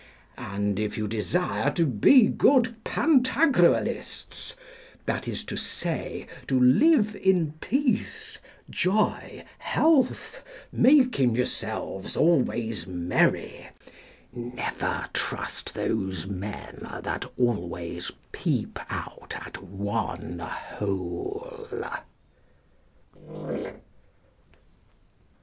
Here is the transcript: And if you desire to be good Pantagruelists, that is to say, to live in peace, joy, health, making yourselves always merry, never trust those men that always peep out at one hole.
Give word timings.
And 0.39 0.79
if 0.79 0.97
you 0.97 1.07
desire 1.07 1.69
to 1.73 1.85
be 1.85 2.25
good 2.25 2.75
Pantagruelists, 2.83 4.55
that 5.05 5.27
is 5.27 5.43
to 5.43 5.55
say, 5.55 6.25
to 6.47 6.59
live 6.59 7.15
in 7.17 7.51
peace, 7.61 8.39
joy, 8.67 9.45
health, 9.59 10.43
making 10.71 11.35
yourselves 11.35 12.17
always 12.17 12.87
merry, 12.87 13.67
never 14.33 15.07
trust 15.13 15.75
those 15.75 16.25
men 16.25 16.79
that 17.03 17.25
always 17.37 18.11
peep 18.31 18.79
out 18.89 19.35
at 19.45 19.61
one 19.61 20.39
hole. 20.39 21.67